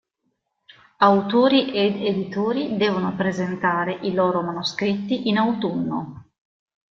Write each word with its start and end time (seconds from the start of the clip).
Autori 0.97 1.73
ed 1.75 1.95
editori 2.03 2.75
devono 2.75 3.15
presentare 3.15 3.99
i 4.01 4.15
loro 4.15 4.41
manoscritti 4.41 5.29
in 5.29 5.37
autunno. 5.37 6.25